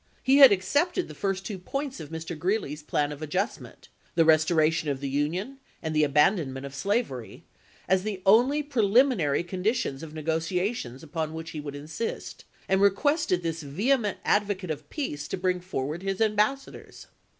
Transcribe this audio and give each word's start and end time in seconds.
He 0.23 0.37
had 0.37 0.51
accepted 0.51 1.07
the 1.07 1.13
first 1.13 1.45
two 1.45 1.59
points 1.59 1.99
of 1.99 2.09
Mr. 2.09 2.35
Greeley's 2.35 2.81
plan 2.81 3.11
of 3.11 3.21
adjustment— 3.21 3.87
the 4.15 4.25
restoration 4.25 4.89
of 4.89 4.99
the 4.99 5.07
Union, 5.07 5.59
and 5.79 5.95
the 5.95 6.03
abandonment 6.03 6.65
of 6.65 6.73
slavery— 6.73 7.43
as 7.87 8.01
the 8.01 8.19
only 8.25 8.63
preliminary 8.63 9.43
conditions 9.43 10.01
of 10.01 10.15
negotiations 10.15 11.03
upon 11.03 11.35
which 11.35 11.51
he 11.51 11.59
would 11.61 11.75
insist, 11.75 12.45
and 12.67 12.81
re 12.81 12.89
quested 12.89 13.43
this 13.43 13.61
vehement 13.61 14.17
advocate 14.25 14.71
of 14.71 14.89
peace 14.89 15.27
to 15.27 15.37
bring 15.37 15.59
forward 15.61 16.01
his 16.01 16.19
ambassadors. 16.19 17.05